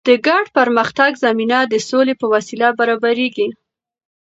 د 0.07 0.09
ګډ 0.27 0.45
پرمختګ 0.57 1.11
زمینه 1.25 1.59
د 1.65 1.73
سولې 1.89 2.13
په 2.21 2.25
وسیله 2.33 2.67
برابریږي. 2.79 3.47